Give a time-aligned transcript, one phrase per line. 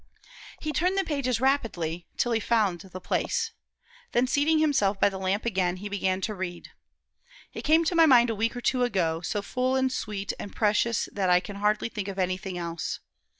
[0.59, 3.51] He turned the pages rapidly till he found the place.
[4.13, 6.69] Then seating himself by the lamp again, he began to read:
[7.53, 10.49] "It came to my mind a week or two ago, so full an' sweet an'
[10.49, 12.99] precious that I can hardly think of anything else.